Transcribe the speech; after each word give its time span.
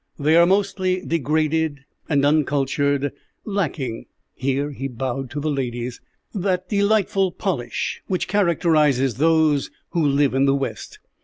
They 0.17 0.35
are 0.35 0.47
mostly 0.47 1.05
degraded 1.05 1.85
and 2.09 2.25
uncultured, 2.25 3.11
lacking" 3.45 4.07
here 4.33 4.71
he 4.71 4.87
bowed 4.87 5.29
to 5.29 5.39
the 5.39 5.51
ladies 5.51 6.01
"that 6.33 6.67
delightful 6.69 7.31
polish 7.33 8.01
which 8.07 8.27
characterizes 8.27 9.17
those 9.17 9.69
who 9.91 10.03
live 10.03 10.33
in 10.33 10.45
the 10.45 10.55
West. 10.55 10.97